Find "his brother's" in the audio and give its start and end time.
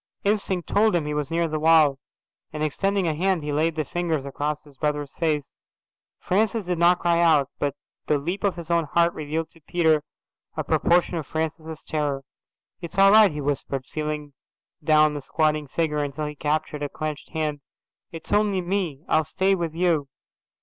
4.63-5.13